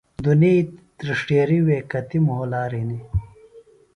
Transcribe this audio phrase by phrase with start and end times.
[0.23, 0.59] دُنئی
[0.97, 3.03] تِرݜٹیرِیۡ وے کتیۡ مھولار ہِنیۡ۔